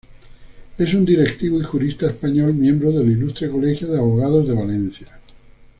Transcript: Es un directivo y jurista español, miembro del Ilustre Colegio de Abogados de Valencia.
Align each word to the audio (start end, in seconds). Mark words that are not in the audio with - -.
Es 0.79 0.95
un 0.95 1.05
directivo 1.05 1.61
y 1.61 1.63
jurista 1.63 2.09
español, 2.09 2.55
miembro 2.55 2.91
del 2.91 3.11
Ilustre 3.11 3.51
Colegio 3.51 3.87
de 3.87 3.99
Abogados 3.99 4.47
de 4.47 4.55
Valencia. 4.55 5.15